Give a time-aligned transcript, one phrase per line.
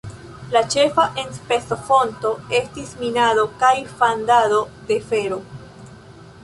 [0.53, 5.41] La ĉefa enspezofonto estis minado kaj fandado de fero.